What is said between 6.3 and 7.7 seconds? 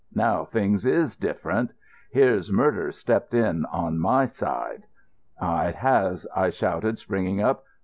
I shouted, springing up.